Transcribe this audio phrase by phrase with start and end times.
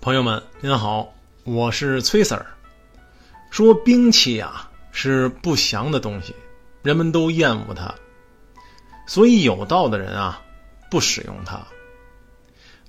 [0.00, 1.12] 朋友们，您好，
[1.42, 2.46] 我是崔 Sir。
[3.50, 6.32] 说兵器啊是不祥的东西，
[6.82, 7.92] 人们都厌恶它，
[9.08, 10.40] 所以有道的人啊
[10.88, 11.60] 不使用它。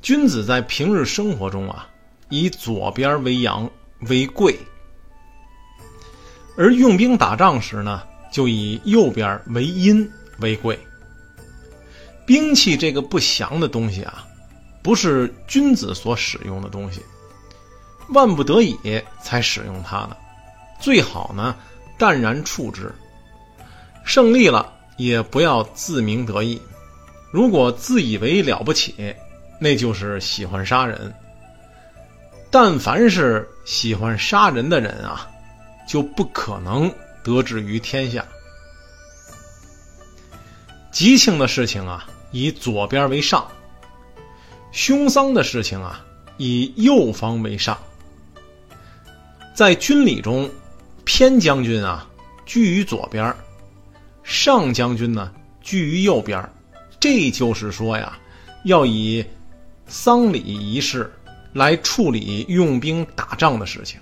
[0.04, 1.90] 君子在平日生活中啊，
[2.30, 3.68] 以左边为阳
[4.02, 4.56] 为贵，
[6.56, 10.10] 而用兵打仗时呢，就以右边为阴
[10.42, 10.80] 为贵。
[12.28, 14.28] 兵器这个不祥的东西啊。
[14.90, 17.06] 不是君子所使用的东西，
[18.08, 18.76] 万不得已
[19.22, 20.18] 才使用它呢。
[20.80, 21.56] 最好呢，
[21.96, 22.92] 淡然处之。
[24.04, 26.60] 胜利了也不要自鸣得意。
[27.30, 29.16] 如果自以为了不起，
[29.60, 31.14] 那就是喜欢杀人。
[32.50, 35.30] 但凡是喜欢杀人的人啊，
[35.88, 36.92] 就不可能
[37.24, 38.26] 得志于天下。
[40.92, 43.48] 吉庆的事情啊，以左边为上。
[44.72, 46.06] 凶丧的事情啊，
[46.38, 47.78] 以右方为上。
[49.56, 50.50] 在军礼中，
[51.04, 52.08] 偏将军啊
[52.46, 53.36] 居于左边，
[54.24, 56.48] 上将军呢居于右边。
[57.00, 58.18] 这就是说呀，
[58.64, 59.26] 要以
[59.88, 61.12] 丧礼仪式
[61.54, 64.00] 来处理用兵打仗的事情。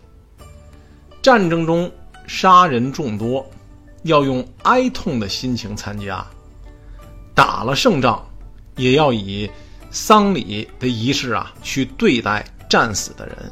[1.22, 1.92] 战争中
[2.28, 3.50] 杀人众多，
[4.04, 6.26] 要用哀痛的心情参加；
[7.34, 8.24] 打了胜仗，
[8.76, 9.50] 也要以。
[9.98, 13.52] 丧礼的仪式啊，去对待战死的人。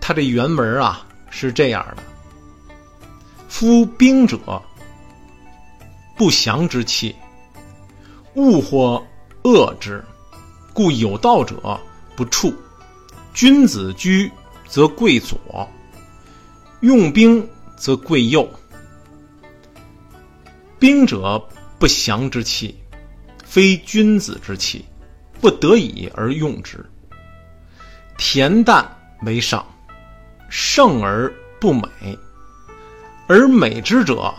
[0.00, 2.02] 他这原文啊是这样的：
[3.46, 4.38] 夫兵者，
[6.16, 7.14] 不祥之气，
[8.36, 9.04] 物或
[9.44, 10.02] 恶之，
[10.72, 11.78] 故有道者
[12.16, 12.52] 不处。
[13.34, 14.32] 君子居
[14.66, 15.38] 则贵左，
[16.80, 18.48] 用兵则贵右。
[20.78, 21.40] 兵者，
[21.78, 22.74] 不祥之气。
[23.50, 24.84] 非君子之器，
[25.40, 26.88] 不得已而用之。
[28.16, 28.88] 恬淡
[29.22, 29.66] 为上，
[30.48, 32.16] 胜而不美，
[33.26, 34.32] 而美之者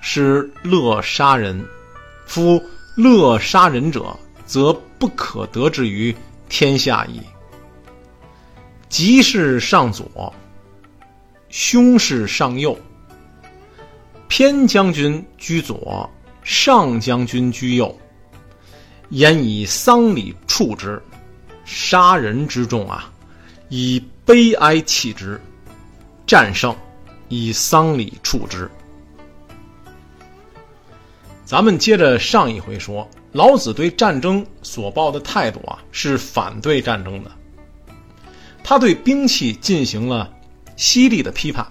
[0.00, 1.64] 是乐杀人。
[2.26, 2.60] 夫
[2.96, 6.12] 乐杀人者，则不可得之于
[6.48, 7.20] 天下矣。
[8.88, 10.34] 吉事上左，
[11.48, 12.76] 凶事上右。
[14.26, 16.10] 偏将军居左，
[16.42, 17.96] 上将军居右。
[19.10, 21.02] 言以丧礼处之，
[21.64, 23.10] 杀人之众啊，
[23.68, 25.38] 以悲哀弃之；
[26.26, 26.76] 战胜，
[27.28, 28.70] 以丧礼处之。
[31.44, 37.30] 咱们接着上一回说，老子对战争所抱的态度啊，是反对战争的。
[38.62, 40.30] 他对兵器进行了
[40.76, 41.66] 犀利的批判，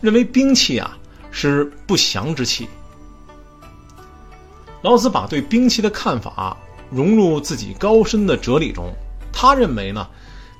[0.00, 0.96] 认为兵器啊
[1.32, 2.68] 是不祥之器。
[4.86, 6.56] 老子把对兵器的看法
[6.92, 8.94] 融入自己高深的哲理中。
[9.32, 10.06] 他认为呢，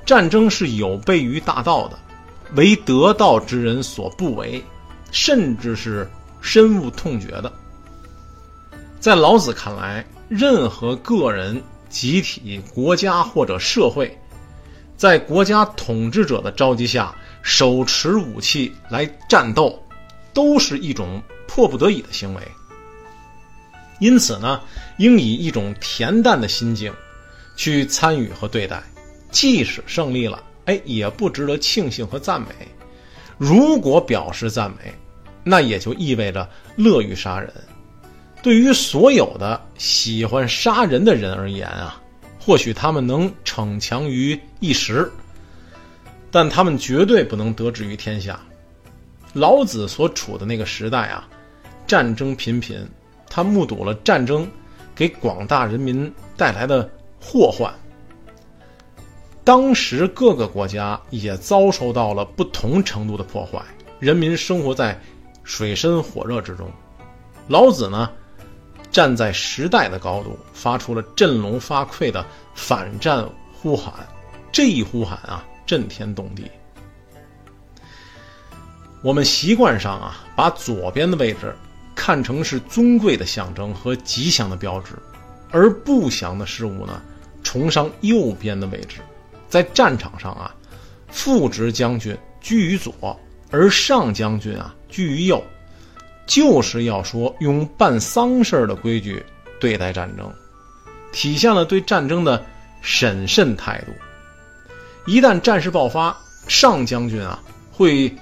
[0.04, 1.96] 战争是有悖于大道的，
[2.56, 4.64] 为得道之人所不为，
[5.12, 6.10] 甚至是
[6.40, 7.52] 深恶痛绝的。
[8.98, 14.18] 在老子看来，任何个人、集体、国家或者社会，
[14.96, 19.80] 在国家统治者的召集下手持武器来战斗，
[20.34, 22.42] 都是一种迫不得已的行为。
[23.98, 24.60] 因此呢，
[24.98, 26.92] 应以一种恬淡的心境
[27.56, 28.82] 去参与和对待。
[29.30, 32.48] 即使胜利了，哎，也不值得庆幸和赞美。
[33.38, 34.94] 如果表示赞美，
[35.44, 37.52] 那也就意味着乐于杀人。
[38.42, 42.00] 对于所有的喜欢杀人的人而言啊，
[42.38, 45.10] 或许他们能逞强于一时，
[46.30, 48.38] 但他们绝对不能得志于天下。
[49.32, 51.28] 老子所处的那个时代啊，
[51.86, 52.86] 战争频频。
[53.28, 54.50] 他目睹了战争
[54.94, 56.88] 给广大人民带来的
[57.20, 57.72] 祸患。
[59.44, 63.62] 当时各个国家也遭受到了不同程度的破坏，
[64.00, 65.00] 人民生活在
[65.44, 66.68] 水深火热之中。
[67.46, 68.10] 老子呢，
[68.90, 73.94] 站在时代的高度，发出了振聋发聩的反战呼喊。
[74.50, 76.50] 这一呼喊啊，震天动地。
[79.02, 81.54] 我们习惯上啊，把左边的位置。
[82.06, 84.92] 看成是尊贵的象征和吉祥的标志，
[85.50, 87.02] 而不祥的事物呢，
[87.42, 88.98] 崇尚右边的位置。
[89.48, 90.54] 在战场上啊，
[91.08, 93.18] 副职将军居于左，
[93.50, 95.42] 而上将军啊居于右，
[96.28, 99.20] 就是要说用办丧事的规矩
[99.58, 100.32] 对待战争，
[101.10, 102.40] 体现了对战争的
[102.82, 103.92] 审慎态度。
[105.10, 106.16] 一旦战事爆发，
[106.46, 107.42] 上将军啊
[107.72, 108.14] 会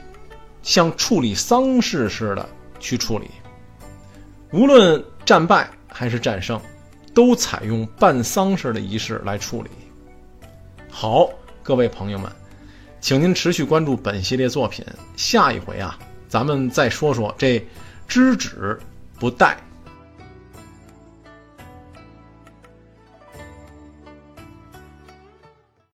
[0.63, 2.49] 像处理丧事似的
[2.81, 3.27] 去处理。
[4.55, 6.61] 无论战败还是战胜，
[7.13, 9.71] 都采用办丧事的仪式来处理。
[10.89, 11.29] 好，
[11.61, 12.31] 各位朋友们，
[13.01, 14.87] 请您持续关注本系列作品。
[15.17, 15.99] 下一回啊，
[16.29, 17.61] 咱们再说说这
[18.07, 18.79] 知止
[19.19, 19.57] 不殆。